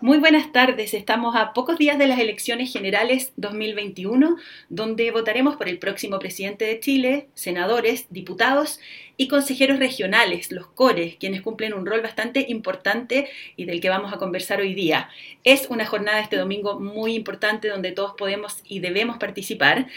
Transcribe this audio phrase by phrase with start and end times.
[0.00, 4.36] Muy buenas tardes, estamos a pocos días de las elecciones generales 2021,
[4.68, 8.78] donde votaremos por el próximo presidente de Chile, senadores, diputados
[9.16, 14.12] y consejeros regionales, los CORES, quienes cumplen un rol bastante importante y del que vamos
[14.12, 15.08] a conversar hoy día.
[15.42, 19.88] Es una jornada este domingo muy importante donde todos podemos y debemos participar.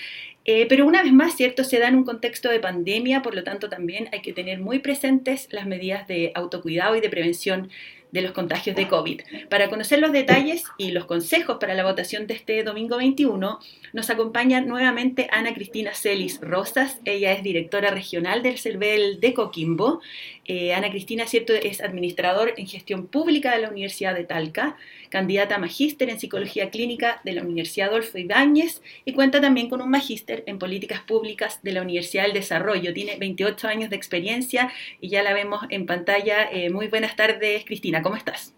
[0.45, 3.43] Eh, pero una vez más, cierto, se da en un contexto de pandemia, por lo
[3.43, 7.70] tanto también hay que tener muy presentes las medidas de autocuidado y de prevención
[8.12, 9.21] de los contagios de COVID.
[9.50, 13.60] Para conocer los detalles y los consejos para la votación de este domingo 21,
[13.93, 17.00] nos acompaña nuevamente Ana Cristina Celis Rosas.
[17.05, 20.02] Ella es directora regional del CERVEL de Coquimbo.
[20.46, 24.75] Eh, Ana Cristina, cierto, es administrador en gestión pública de la Universidad de Talca,
[25.10, 29.82] candidata a magíster en psicología clínica de la Universidad Adolfo Ibáñez y cuenta también con
[29.82, 32.94] un magíster en políticas públicas de la Universidad del Desarrollo.
[32.94, 36.50] Tiene 28 años de experiencia y ya la vemos en pantalla.
[36.52, 38.00] Eh, muy buenas tardes, Cristina.
[38.02, 38.53] ¿Cómo estás?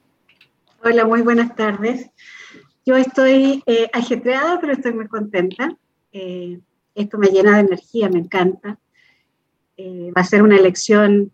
[0.83, 2.09] Hola, muy buenas tardes.
[2.85, 5.75] Yo estoy eh, ajetreada, pero estoy muy contenta.
[6.11, 6.59] Eh,
[6.95, 8.77] esto me llena de energía, me encanta.
[9.77, 11.31] Eh, va a ser una elección,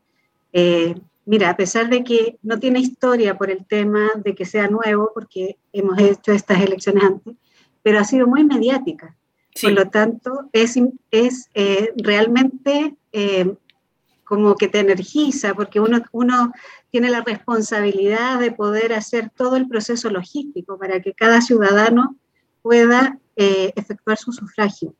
[1.26, 5.12] mira, a pesar de que no tiene historia por el tema de que sea nuevo,
[5.14, 7.36] porque hemos hecho estas elecciones antes,
[7.84, 9.16] pero ha sido muy mediática.
[9.62, 10.80] Por lo tanto, es,
[11.12, 11.50] es
[11.98, 12.96] realmente
[14.30, 16.54] como que te energiza, porque uno, uno
[16.92, 22.16] tiene la responsabilidad de poder hacer todo el proceso logístico para que cada ciudadano
[22.62, 24.94] pueda eh, efectuar su sufragio.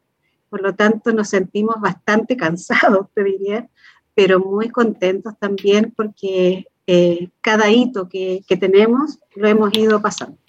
[0.50, 3.70] Por lo tanto, nos sentimos bastante cansados, te diría,
[4.16, 10.40] pero muy contentos también porque eh, cada hito que, que tenemos lo hemos ido pasando.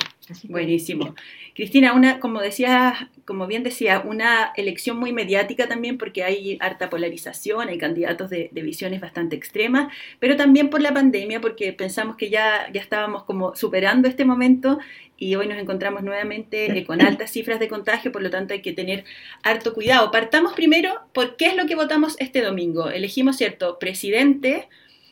[0.45, 1.14] Buenísimo.
[1.55, 6.89] Cristina, una, como decía, como bien decía, una elección muy mediática también porque hay harta
[6.89, 12.31] polarización, hay candidatos de, visiones bastante extremas, pero también por la pandemia porque pensamos que
[12.31, 14.78] ya, ya estábamos como superando este momento
[15.17, 18.62] y hoy nos encontramos nuevamente eh, con altas cifras de contagio, por lo tanto hay
[18.62, 19.05] que tener
[19.42, 20.11] harto cuidado.
[20.11, 22.88] Partamos primero por qué es lo que votamos este domingo.
[22.88, 24.69] Elegimos, ¿cierto?, presidente,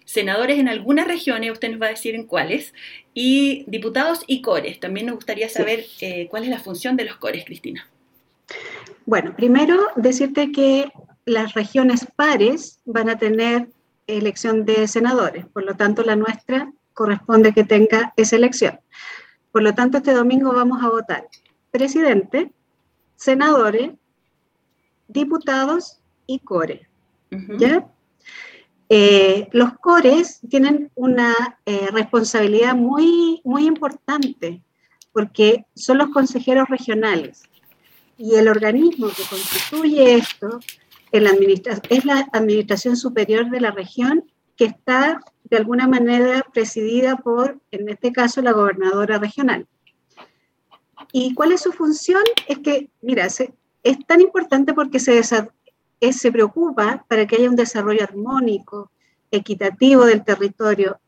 [0.09, 2.73] senadores en algunas regiones, usted nos va a decir en cuáles,
[3.13, 4.81] y diputados y cores.
[4.81, 7.87] También nos gustaría saber eh, cuál es la función de los cores, Cristina.
[9.05, 10.91] Bueno, primero decirte que
[11.27, 13.69] las regiones pares van a tener
[14.07, 18.81] elección de senadores, por lo tanto la nuestra corresponde que tenga esa elección.
[19.53, 21.29] Por lo tanto, este domingo vamos a votar
[21.71, 22.51] presidente,
[23.17, 23.91] senadores,
[25.07, 26.89] diputados y core.
[27.59, 27.87] ¿Ya?
[28.91, 31.35] Eh, los cores tienen una
[31.67, 34.63] eh, responsabilidad muy, muy importante
[35.13, 37.43] porque son los consejeros regionales
[38.17, 40.61] y el organismo que constituye esto
[41.13, 44.25] es la Administración Superior de la región
[44.57, 49.67] que está de alguna manera presidida por, en este caso, la gobernadora regional.
[51.13, 52.23] ¿Y cuál es su función?
[52.49, 55.23] Es que, mira, es tan importante porque se,
[56.13, 58.91] se preocupa para que haya un desarrollo armónico,
[59.31, 61.01] equitativo del territorio,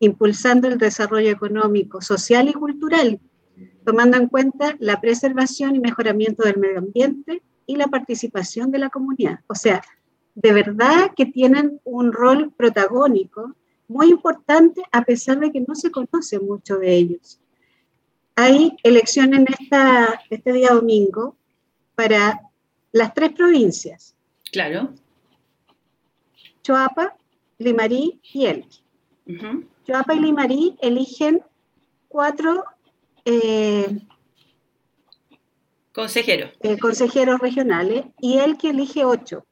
[0.00, 3.20] impulsando el desarrollo económico, social y cultural,
[3.84, 8.90] tomando en cuenta la preservación y mejoramiento del medio ambiente y la participación de la
[8.90, 9.40] comunidad.
[9.46, 9.82] O sea,
[10.34, 13.54] de verdad que tienen un rol protagónico
[13.88, 17.40] muy importante a pesar de que no se conoce mucho de ellos.
[18.34, 21.36] Hay elección en esta, este día domingo
[21.94, 22.40] para
[22.90, 24.16] las tres provincias,
[24.52, 24.94] Claro.
[26.62, 27.16] Choapa,
[27.58, 28.80] Limarí y Elqui.
[29.86, 31.42] Choapa y Limarí eligen
[32.08, 32.64] cuatro
[33.24, 33.98] eh,
[35.92, 36.52] consejeros.
[36.60, 39.46] Eh, consejeros regionales y Elqui elige ocho.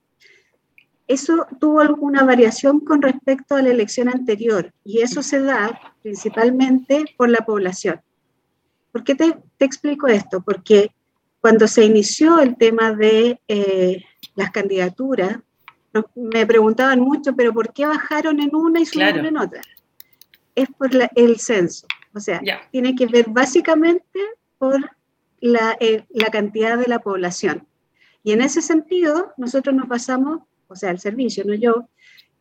[1.08, 7.04] Eso tuvo alguna variación con respecto a la elección anterior y eso se da principalmente
[7.16, 8.00] por la población.
[8.92, 10.40] ¿Por qué te, explico esto?
[10.40, 10.92] Porque
[11.40, 14.04] cuando se inició el tema de eh,
[14.34, 15.38] las candidaturas,
[16.14, 19.60] me preguntaban mucho, pero ¿por qué bajaron en una y subieron en otra?
[20.54, 21.86] Es por el censo.
[22.14, 24.20] O sea, tiene que ver básicamente
[24.58, 24.78] por
[25.40, 27.66] la, eh, la, cantidad de la población.
[28.22, 31.88] Y en ese sentido, nosotros nos basamos, o sea, el servicio, no yo,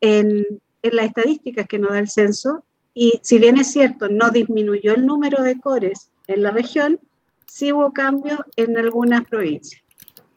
[0.02, 0.46] en,
[0.82, 2.64] en las estadísticas que nos da el censo.
[2.94, 7.00] Y si bien es cierto, no disminuyó el número de cores en la región,
[7.46, 9.82] sí hubo cambios en algunas provincias.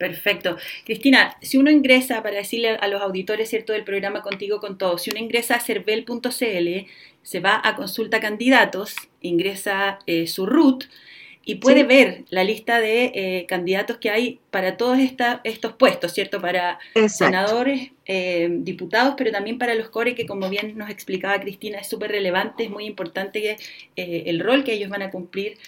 [0.02, 0.56] Perfecto.
[0.84, 5.02] Cristina, si uno ingresa, para decirle a los auditores, ¿cierto?, del programa Contigo con Todos,
[5.02, 6.86] si uno ingresa a cervel.cl,
[7.22, 10.86] se va a consulta candidatos, ingresa eh, su root
[11.44, 16.40] y puede ver la lista de eh, candidatos que hay para todos estos puestos, ¿cierto?
[16.40, 21.78] Para senadores, eh, diputados, pero también para los core, que como bien nos explicaba Cristina,
[21.78, 23.56] es súper relevante, es muy importante
[23.94, 25.58] el rol que ellos van a cumplir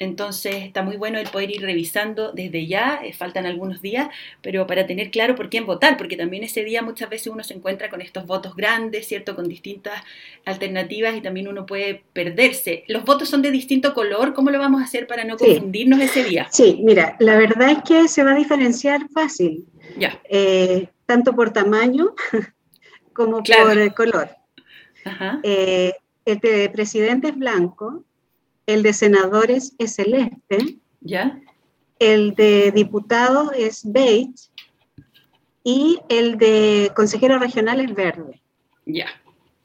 [0.00, 4.08] entonces está muy bueno el poder ir revisando desde ya, eh, faltan algunos días,
[4.40, 7.52] pero para tener claro por quién votar, porque también ese día muchas veces uno se
[7.52, 9.36] encuentra con estos votos grandes, ¿cierto?
[9.36, 10.02] Con distintas
[10.46, 12.84] alternativas y también uno puede perderse.
[12.88, 14.32] ¿Los votos son de distinto color?
[14.32, 16.48] ¿Cómo lo vamos a hacer para no confundirnos ese día?
[16.50, 19.66] Sí, mira, la verdad es que se va a diferenciar fácil.
[19.98, 20.18] Ya.
[20.30, 22.14] Eh, tanto por tamaño
[23.12, 24.30] como por color.
[25.04, 25.40] Ajá.
[25.42, 25.92] Eh,
[26.24, 28.04] el de presidente es blanco,
[28.72, 31.40] el de senadores es celeste, ¿Ya?
[31.98, 34.50] el de diputados es beige
[35.62, 38.40] y el de consejero regional es verde.
[38.86, 39.06] Ya,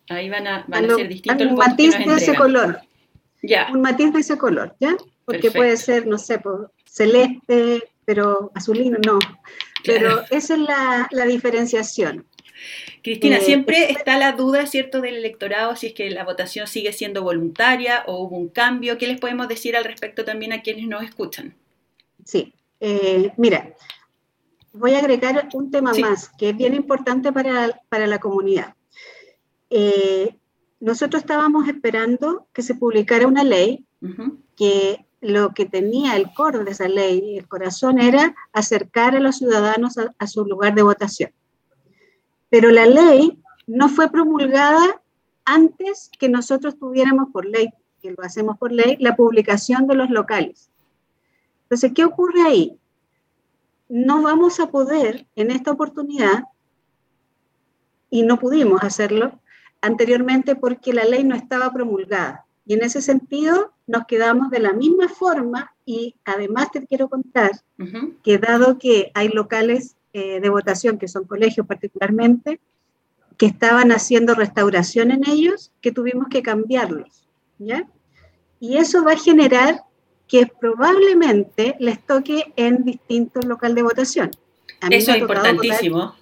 [0.10, 2.80] ahí van a, ser distintos Un matiz de ese color.
[3.42, 3.70] Ya.
[3.72, 4.96] Un matiz de ese color, ¿ya?
[5.24, 6.40] Porque puede ser, no sé,
[6.86, 9.20] celeste, pero azulino, no.
[9.84, 12.26] Pero esa es la, la diferenciación.
[13.02, 16.94] Cristina, eh, siempre está la duda, ¿cierto?, del electorado, si es que la votación sigue
[16.94, 18.98] siendo voluntaria o hubo un cambio.
[18.98, 21.56] ¿Qué les podemos decir al respecto también a quienes nos escuchan?
[22.24, 23.74] Sí, eh, mira,
[24.74, 28.74] voy a agregar un tema más que es bien importante para, la comunidad.
[29.70, 30.36] Eh,
[30.80, 33.86] nosotros estábamos esperando que se publicara una ley
[34.56, 39.38] que lo que tenía el core de esa ley, el corazón, era acercar a los
[39.38, 41.32] ciudadanos a su lugar de votación.
[42.56, 43.38] Pero la ley
[43.68, 45.02] no fue promulgada
[45.44, 47.68] antes que nosotros tuviéramos por ley,
[48.02, 50.70] que lo hacemos por ley, la publicación de los locales.
[51.64, 52.80] Entonces, ¿qué ocurre ahí?
[53.90, 56.46] No vamos a poder en esta oportunidad,
[58.10, 59.38] y no pudimos hacerlo
[59.82, 62.46] anteriormente porque la ley no estaba promulgada.
[62.66, 67.52] Y en ese sentido nos quedamos de la misma forma y además te quiero contar
[68.24, 72.62] que dado que hay locales eh, de votación, que son colegios particularmente,
[73.36, 77.28] que estaban haciendo restauración en ellos, que tuvimos que cambiarlos,
[77.60, 77.86] ¿ya?
[78.62, 79.82] Y eso va a generar
[80.26, 84.32] que probablemente les toque en distintos locales de votación.
[84.90, 86.16] eso es importantísimo.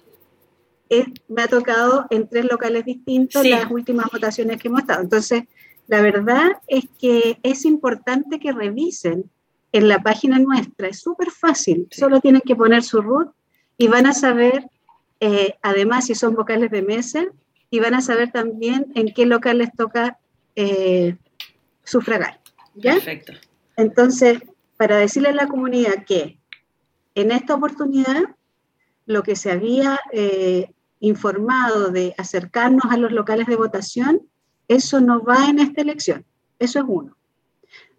[1.28, 5.02] me ha tocado en tres locales distintos las últimas votaciones que hemos estado.
[5.02, 5.44] Entonces,
[5.86, 9.30] la verdad es que es importante que revisen
[9.70, 13.30] en la página nuestra, es súper fácil, solo tienen que poner su root
[13.76, 14.66] y van a saber,
[15.20, 17.24] eh, además, si son vocales de mesa,
[17.70, 20.18] y van a saber también en qué local les toca
[20.54, 21.16] eh,
[21.82, 22.40] sufragar.
[22.74, 22.94] ¿ya?
[22.94, 23.32] Perfecto.
[23.76, 24.38] Entonces,
[24.76, 26.38] para decirle a la comunidad que
[27.14, 28.22] en esta oportunidad
[29.06, 34.22] lo que se había eh, informado de acercarnos a los locales de votación,
[34.68, 36.24] eso no va en esta elección.
[36.58, 37.16] Eso es uno.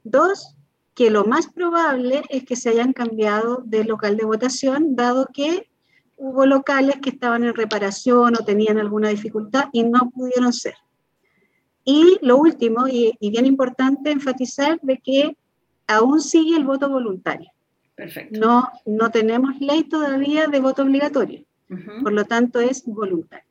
[0.03, 0.55] Dos,
[0.95, 5.69] que lo más probable es que se hayan cambiado de local de votación, dado que
[6.15, 10.75] hubo locales que estaban en reparación o tenían alguna dificultad y no pudieron ser.
[11.83, 15.37] Y lo último, y, bien importante enfatizar, de que
[15.85, 17.51] aún sigue el voto voluntario.
[17.93, 18.39] Perfecto.
[18.39, 21.45] No, no tenemos ley todavía de voto obligatorio,
[22.01, 23.44] por lo tanto es voluntario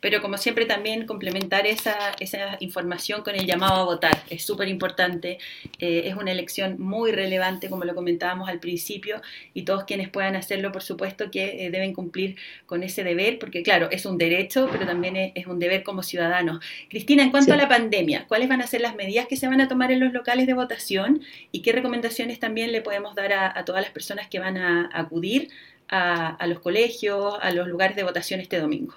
[0.00, 4.22] pero como siempre también complementar esa, esa información con el llamado a votar.
[4.30, 5.38] Es súper importante,
[5.78, 9.20] eh, es una elección muy relevante, como lo comentábamos al principio,
[9.54, 13.62] y todos quienes puedan hacerlo, por supuesto, que eh, deben cumplir con ese deber, porque
[13.62, 16.64] claro, es un derecho, pero también es, un deber como ciudadanos.
[16.88, 19.60] Cristina, en cuanto a la pandemia, ¿cuáles van a ser las medidas que se van
[19.60, 21.22] a tomar en los locales de votación
[21.52, 25.48] y qué recomendaciones también le podemos dar a, todas las personas que van a acudir
[25.88, 28.94] a, a los colegios, a los lugares de votación este domingo?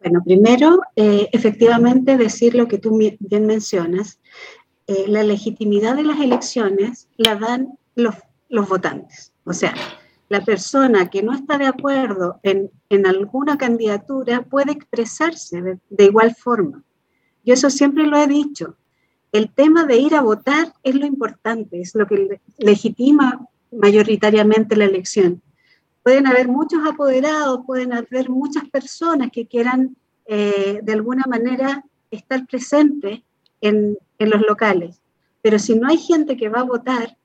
[0.00, 4.20] Bueno, primero, eh, efectivamente decir lo que tú bien mencionas,
[4.86, 8.14] eh, la legitimidad de las elecciones la dan los,
[8.68, 9.32] votantes.
[9.44, 9.74] O sea,
[10.28, 12.70] la persona que no está de acuerdo en,
[13.06, 16.84] alguna candidatura puede expresarse de, de, igual forma.
[17.44, 18.76] Yo eso siempre lo he dicho.
[19.32, 24.84] El tema de ir a votar es lo importante, es lo que legitima mayoritariamente la
[24.84, 25.42] elección
[26.08, 32.46] pueden haber muchos apoderados, pueden haber muchas personas que quieran eh, de alguna manera estar
[32.46, 33.20] presentes
[33.60, 35.02] en, en los locales.
[35.42, 37.18] Pero si no hay gente que va a votar,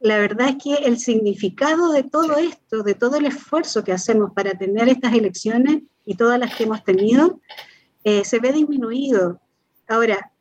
[0.00, 4.34] la verdad es que el significado de todo esto, de todo el esfuerzo que hacemos
[4.34, 7.40] para tener estas elecciones y todas las que hemos tenido,
[8.04, 9.40] eh, se ve disminuido.
[9.86, 10.32] Ahora,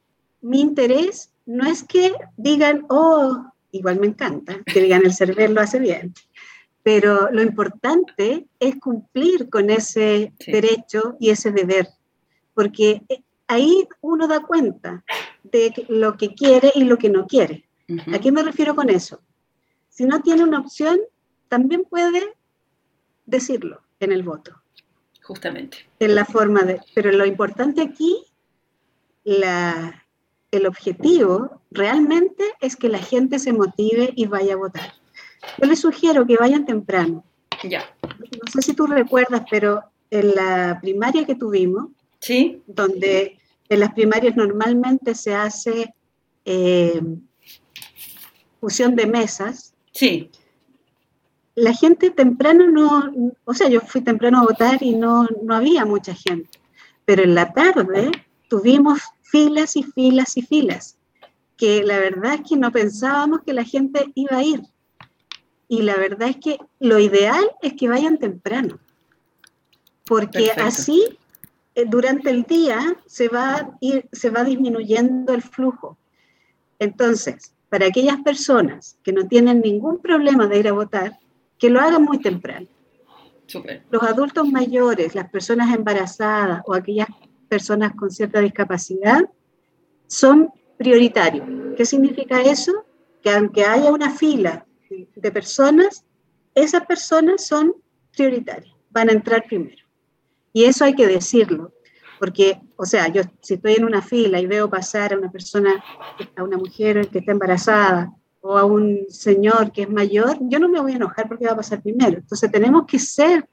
[0.41, 5.61] mi interés no es que digan, oh, igual me encanta, que digan el server lo
[5.61, 6.13] hace bien,
[6.87, 11.85] pero lo importante es cumplir con ese derecho y ese deber,
[12.53, 15.03] porque eh, ahí uno da cuenta
[15.43, 17.67] de lo que quiere y lo que no quiere.
[18.13, 19.19] ¿A qué me refiero con eso?
[19.89, 20.97] Si no tiene una opción,
[21.49, 22.21] también puede
[23.25, 24.55] decirlo en el voto.
[25.21, 25.89] Justamente.
[25.99, 26.79] En la forma de...
[26.95, 28.23] Pero lo importante aquí,
[29.25, 34.93] el objetivo realmente es que la gente se motive y vaya a votar.
[35.57, 37.23] Yo les sugiero que vayan temprano.
[37.63, 37.85] Ya.
[38.03, 41.89] No sé si tú recuerdas, pero en la primaria que tuvimos,
[42.19, 42.61] ¿Sí?
[42.67, 43.37] donde
[43.69, 45.93] en las primarias normalmente se hace
[46.45, 47.01] eh,
[48.59, 49.73] fusión de mesas.
[49.91, 50.31] Sí.
[51.55, 55.85] La gente temprano no, o sea, yo fui temprano a votar y no, no había
[55.85, 56.59] mucha gente,
[57.03, 58.11] pero en la tarde
[58.47, 60.97] tuvimos filas y filas y filas,
[61.57, 64.61] que la verdad es que no pensábamos que la gente iba a ir.
[65.67, 68.79] Y la verdad es que lo ideal es que vayan temprano,
[70.05, 71.17] porque así
[71.75, 75.97] eh, durante el día se va, ir, se va disminuyendo el flujo.
[76.79, 81.19] Entonces, para aquellas personas que no tienen ningún problema de ir a votar,
[81.57, 82.67] que lo hagan muy temprano.
[83.89, 87.07] Los adultos mayores, las personas embarazadas o aquellas
[87.47, 89.21] personas con cierta discapacidad
[90.07, 91.47] son prioritarios.
[91.75, 92.85] ¿Qué significa eso?
[93.21, 96.05] Que aunque haya una fila de personas,
[96.53, 97.75] esas personas son
[98.15, 99.85] prioritarias, van a entrar primero.
[100.53, 101.73] Y eso hay que decirlo,
[102.19, 105.83] porque, o sea, yo si estoy en una fila y veo pasar a una persona,
[106.35, 110.69] a una mujer que está embarazada o a un señor que es mayor, yo no
[110.69, 112.17] me voy a enojar porque va a pasar primero.
[112.17, 113.47] Entonces tenemos que ser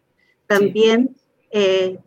[0.46, 1.14] también
[1.50, 1.98] eh,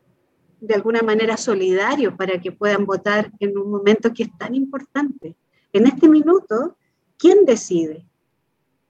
[0.60, 5.36] de alguna manera solidarios para que puedan votar en un momento que es tan importante.
[5.74, 6.76] En este minuto,
[7.18, 8.06] ¿quién decide?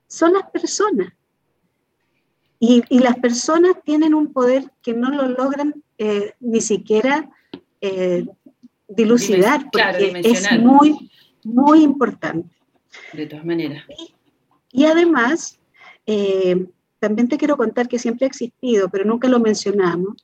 [0.08, 1.14] Son las personas.
[2.60, 7.30] Y, las personas tienen un poder que no lo logran eh, ni siquiera
[7.82, 8.26] eh,
[8.88, 11.12] dilucidar, porque es muy,
[11.44, 12.56] muy importante.
[13.14, 13.84] De todas maneras.
[14.72, 15.60] Y, además,
[16.08, 16.66] eh,
[17.00, 20.16] también te quiero contar que siempre ha existido, pero nunca lo mencionamos.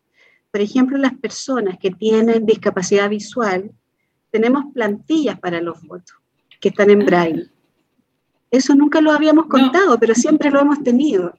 [0.49, 3.71] Por ejemplo, las personas que tienen discapacidad visual,
[4.31, 6.15] tenemos plantillas para los votos
[6.59, 7.52] que están en braille.
[8.53, 11.33] Eso nunca lo habíamos contado, pero siempre lo hemos tenido.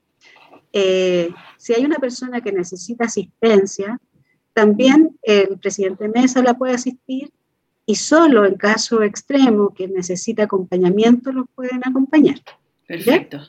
[0.72, 4.00] Eh, si hay una persona que necesita asistencia,
[4.52, 7.30] también el presidente Mesa la puede asistir
[7.86, 12.40] y solo en caso extremo que necesita acompañamiento lo pueden acompañar.
[12.84, 13.42] Perfecto.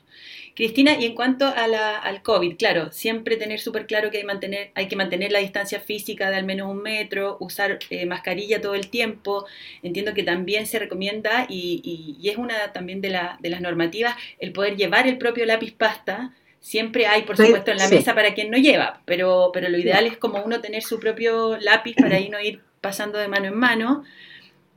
[0.56, 4.24] Cristina, y en cuanto a la, al COVID, claro, siempre tener súper claro que hay,
[4.24, 8.62] mantener, hay que mantener la distancia física de al menos un metro, usar eh, mascarilla
[8.62, 9.46] todo el tiempo.
[9.84, 14.16] Entiendo que también se recomienda, y, y, es una también de, la, de las normativas,
[14.40, 16.34] el poder llevar el propio lápiz pasta.
[16.62, 20.06] Siempre hay, por supuesto, en la mesa para quien no lleva, pero, pero lo ideal
[20.08, 23.56] es como uno tener su propio lápiz para ahí no ir pasando de mano en
[23.56, 24.06] mano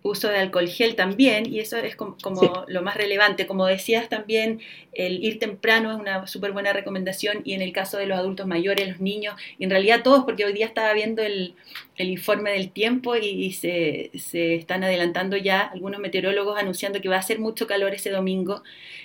[0.02, 2.16] uso de alcohol gel también, y eso es como,
[2.68, 3.46] lo más relevante.
[3.46, 4.60] Como decías también,
[4.92, 8.46] el ir temprano es una súper buena recomendación, y en el caso de los adultos
[8.46, 11.54] mayores, los niños, y en realidad todos, porque hoy día estaba viendo el,
[11.96, 17.40] informe del tiempo y, se, están adelantando ya algunos meteorólogos anunciando que va a hacer
[17.40, 18.62] mucho calor ese domingo,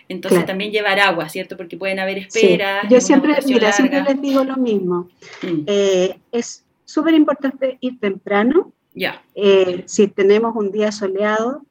[0.09, 1.57] entonces también llevar agua, ¿cierto?
[1.57, 2.88] Porque pueden haber esperas.
[2.89, 5.09] Yo siempre, mira, siempre les digo lo mismo.
[5.41, 5.63] Mm.
[5.65, 9.23] Eh, es súper importante ir temprano ya.
[9.35, 11.63] Eh, si tenemos un día soleado,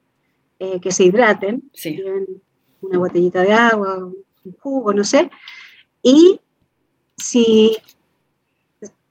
[0.59, 1.71] eh, que se hidraten,
[2.81, 5.31] una botellita de agua, un jugo, no sé.
[6.03, 6.41] Y
[7.17, 7.77] si,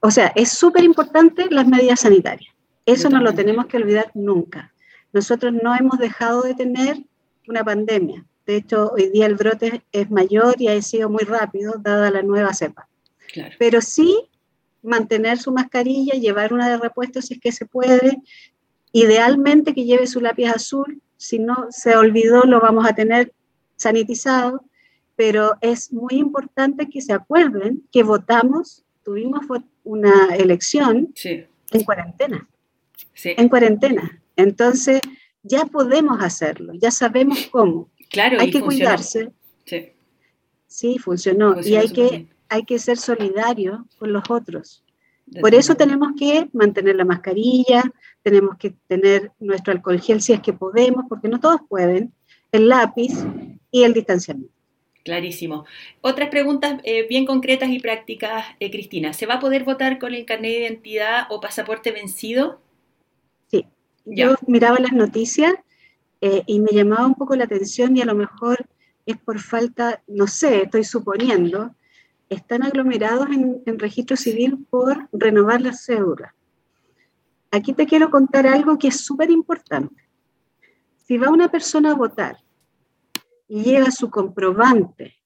[0.00, 2.52] o sea, es súper importante las medidas sanitarias.
[2.84, 4.72] Eso no lo tenemos que olvidar nunca.
[5.12, 7.04] Nosotros no hemos dejado de tener
[7.46, 8.24] una pandemia.
[8.46, 12.22] De hecho, hoy día el brote es mayor y ha sido muy rápido, dada la
[12.22, 12.88] nueva cepa.
[13.58, 14.28] Pero sí
[14.82, 18.18] mantener su mascarilla, llevar una de repuesto si es que se puede.
[18.92, 23.32] Idealmente que lleve su lápiz azul, si no se olvidó lo vamos a tener
[23.76, 24.64] sanitizado,
[25.16, 29.44] pero es muy importante que se acuerden que votamos, tuvimos
[29.84, 32.48] una elección en cuarentena.
[33.24, 34.22] En cuarentena.
[34.36, 35.00] Entonces,
[35.42, 37.88] ya podemos hacerlo, ya sabemos cómo.
[38.10, 39.30] Claro, hay que cuidarse.
[39.64, 39.92] Sí.
[40.66, 41.60] sí, funcionó.
[41.62, 44.84] y hay que hay que ser solidario con los otros.
[45.40, 47.82] Por eso tenemos que mantener la mascarilla,
[48.22, 52.12] tenemos que tener nuestro alcohol gel si es que podemos, porque no todos pueden,
[52.50, 53.12] el lápiz
[53.70, 54.52] y el distanciamiento.
[55.02, 55.64] Clarísimo.
[56.02, 59.14] Otras preguntas eh, bien concretas y prácticas, eh, Cristina.
[59.14, 62.60] ¿Se va a poder votar con el carnet de identidad o pasaporte vencido?
[63.50, 63.66] Sí.
[64.04, 65.54] Yo miraba las noticias
[66.20, 68.66] eh, y me llamaba un poco la atención y a lo mejor
[69.06, 71.74] es por falta, no sé, estoy suponiendo,
[72.32, 76.34] están aglomerados en, registro civil por renovar la cédula.
[77.50, 80.08] Aquí te quiero contar algo que es súper importante.
[80.96, 82.38] Si va una persona a votar
[83.46, 85.16] y lleva su comprobante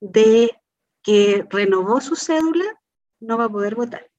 [0.00, 0.50] de
[1.02, 2.64] que renovó su cédula,
[3.20, 4.10] no va a poder votar.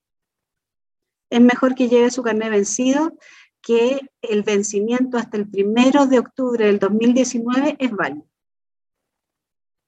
[1.30, 3.18] Es mejor que lleve su carnet vencido,
[3.62, 8.26] que el vencimiento hasta el primero de octubre del 2019 es válido.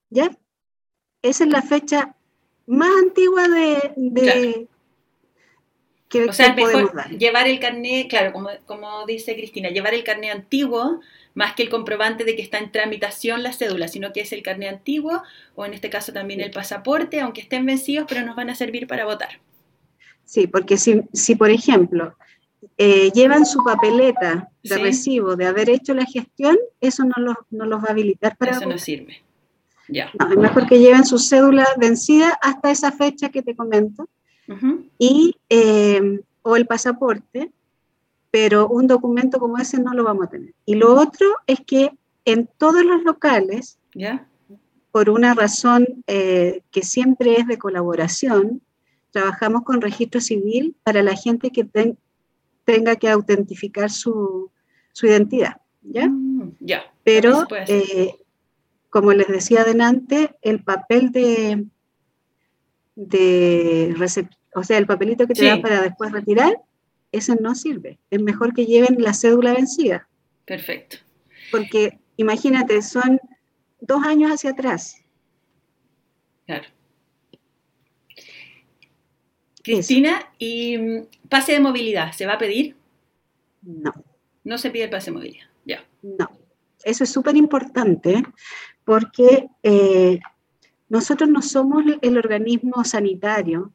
[0.10, 0.38] ¿Ya?
[1.22, 2.18] Esa es la fecha
[2.70, 4.68] más antigua de,
[6.08, 10.32] que, o sea, mejor llevar el carnet, claro, como, como dice Cristina, llevar el carnet
[10.32, 11.02] antiguo
[11.34, 14.44] más que el comprobante de que está en tramitación la cédula, sino que es el
[14.44, 15.24] carnet antiguo
[15.56, 18.86] o en este caso también el pasaporte, aunque estén vencidos, pero nos van a servir
[18.86, 19.40] para votar.
[20.26, 22.16] Sí, porque si, si por ejemplo,
[22.78, 27.66] eh, llevan su papeleta de recibo de haber hecho la gestión, eso no los, no
[27.66, 29.24] los va a habilitar para Eso no sirve.
[29.92, 30.12] Ya.
[30.30, 34.08] es mejor que lleven su cédula vencida hasta esa fecha que te comento.
[34.98, 37.52] y, eh, o el pasaporte,
[38.32, 40.54] pero un documento como ese no lo vamos a tener.
[40.66, 41.92] Y lo otro es que
[42.26, 43.78] en todos los locales,
[44.92, 48.62] por una razón eh, que siempre es de colaboración,
[49.12, 51.68] trabajamos con registro civil para la gente que
[52.66, 54.52] tenga que autentificar su,
[55.02, 55.58] identidad.
[55.82, 56.08] ¿ya?
[56.08, 56.84] Mm, ya.
[57.04, 58.16] Pero, eh,
[58.90, 61.66] como les decía adelante, el papel de,
[62.96, 63.96] de
[64.56, 66.62] o sea, el papelito que te da para después retirar,
[67.12, 68.00] ese no sirve.
[68.10, 70.08] Es mejor que lleven la cédula vencida.
[70.46, 70.98] Perfecto.
[71.52, 73.20] Porque imagínate, son
[73.80, 74.98] dos años hacia atrás.
[76.46, 76.68] Claro.
[79.64, 82.76] Cristina, ¿y mm, pase de movilidad se va a pedir?
[83.62, 83.94] No.
[84.44, 85.86] No se pide el pase de movilidad, ya.
[86.02, 86.30] No.
[86.84, 88.24] Eso es súper importante
[88.90, 90.20] porque eh,
[90.90, 93.72] nosotros no somos el organismo sanitario,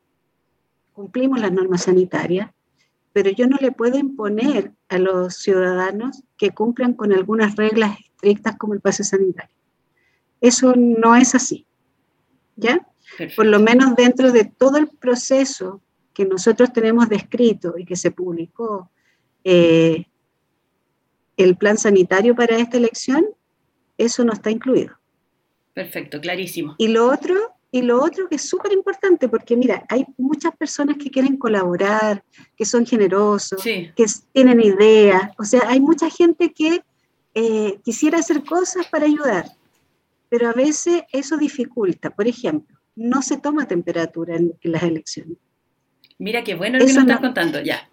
[0.92, 2.50] cumplimos las normas sanitarias,
[3.12, 8.56] pero yo no le puedo imponer a los ciudadanos que cumplan con algunas reglas estrictas
[8.56, 9.54] como el pase sanitario.
[10.40, 11.64] Eso no es así.
[12.56, 12.84] ¿Ya?
[13.36, 15.80] Por lo menos dentro de todo el proceso
[16.12, 18.90] que nosotros tenemos descrito y que se publicó
[19.44, 20.06] eh,
[21.36, 23.24] el plan sanitario para esta elección,
[23.96, 24.98] eso no está incluido.
[25.74, 26.76] Perfecto, clarísimo.
[26.78, 30.96] Y lo otro y lo otro que es súper importante, porque mira, hay muchas personas
[30.96, 32.22] que quieren colaborar,
[32.56, 36.84] que son generosos, que tienen ideas, o sea, hay mucha gente que
[37.34, 39.46] eh, quisiera hacer cosas para ayudar,
[40.28, 42.10] pero a veces eso dificulta.
[42.10, 45.36] Por ejemplo, no se toma temperatura en, las elecciones.
[46.18, 47.88] Mira qué bueno lo que nos estás contando, ya.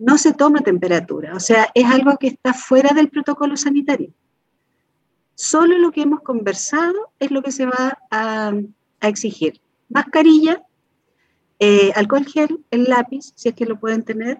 [0.00, 4.12] No se toma temperatura, o sea, es algo que está fuera del protocolo sanitario.
[5.40, 8.52] Solo lo que hemos conversado es lo que se va a,
[9.00, 10.62] a exigir mascarilla,
[11.60, 14.38] eh, alcohol gel, el lápiz, si es que lo pueden tener,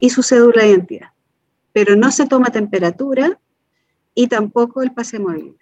[0.00, 1.10] y su cédula de identidad.
[1.74, 3.38] Pero no se toma temperatura
[4.14, 5.56] y tampoco el pase de movilidad.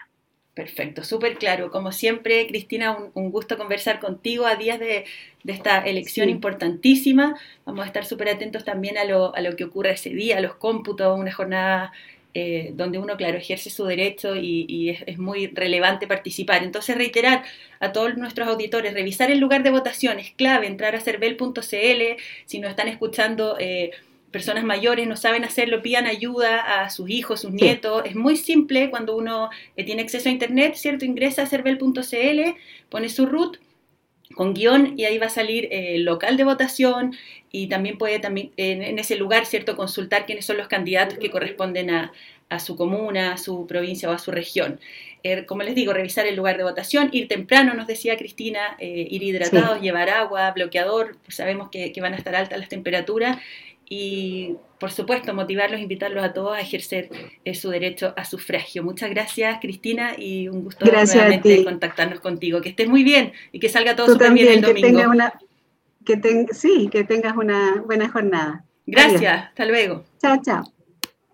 [0.55, 1.73] Perfecto, súper claro.
[1.73, 5.07] Como siempre, Cristina, un, gusto conversar contigo a días de,
[5.45, 7.37] esta elección importantísima.
[7.65, 10.41] Vamos a estar súper atentos también a lo, a lo, que ocurre ese día, a
[10.41, 11.93] los cómputos, una jornada
[12.39, 16.63] eh, donde uno, claro, ejerce su derecho y, es, muy relevante participar.
[16.65, 17.43] Entonces, reiterar
[17.81, 22.03] a todos nuestros auditores, revisar el lugar de votación es clave, entrar a cervel.cl,
[22.45, 23.57] si nos están escuchando...
[23.59, 23.91] Eh,
[24.33, 28.03] personas mayores no saben hacerlo, pidan ayuda a sus hijos, sus nietos.
[28.05, 31.07] Es muy simple cuando uno eh, tiene acceso a internet, ¿cierto?
[31.07, 32.41] Ingresa a cervel.cl,
[32.91, 33.57] pone su root
[34.35, 37.17] con guion y ahí va a salir el local de votación
[37.53, 41.91] y también puede también en, ese lugar, ¿cierto?, consultar quiénes son los candidatos que corresponden
[41.91, 42.13] a,
[42.59, 44.79] su comuna, a su provincia o a su región.
[45.23, 49.09] Er, como les digo, revisar el lugar de votación, ir temprano, nos decía Cristina, eh,
[49.11, 53.39] ir hidratados, llevar agua, bloqueador, pues sabemos que, que, van a estar altas las temperaturas
[53.89, 57.09] y por supuesto motivarlos, invitarlos a todos a ejercer
[57.45, 58.83] eh, su derecho a sufragio.
[58.83, 62.61] Muchas gracias Cristina y un gusto nuevamente contactarnos contigo.
[62.61, 65.15] Que estés muy bien y que salga todo súper bien el domingo.
[66.05, 68.65] Que que sí, que tengas una buena jornada.
[68.87, 70.05] Gracias, hasta luego.
[70.21, 70.76] Chao, chao.